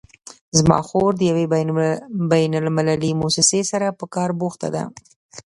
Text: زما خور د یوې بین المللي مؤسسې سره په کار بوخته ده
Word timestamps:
زما 0.57 0.79
خور 0.87 1.11
د 1.17 1.21
یوې 1.29 1.45
بین 2.33 2.53
المللي 2.59 3.11
مؤسسې 3.21 3.61
سره 3.71 3.97
په 3.99 4.05
کار 4.15 4.29
بوخته 4.39 4.67
ده 4.75 4.83